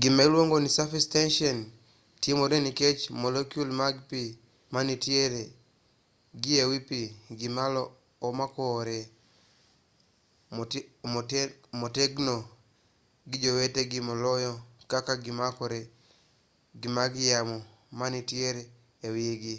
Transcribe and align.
gima 0.00 0.20
iluongo 0.26 0.56
ni 0.60 0.68
surface 0.76 1.08
tension 1.16 1.58
timore 2.22 2.56
nikech 2.64 3.00
molekul 3.22 3.68
mag 3.80 3.94
pi 4.10 4.22
manitiere 4.74 5.42
gi 6.42 6.52
e 6.62 6.64
wi 6.70 6.78
pi 6.88 7.00
gimalo 7.38 7.82
omakore 8.28 8.98
motegno 11.82 12.36
gi 13.30 13.36
jowetegi 13.42 13.98
moloyo 14.08 14.52
kaka 14.90 15.12
gimakore 15.24 15.80
gi 16.80 16.88
mag 16.96 17.12
yamo 17.30 17.56
manitiere 17.98 18.62
e 19.06 19.08
wi 19.14 19.24
gi 19.42 19.56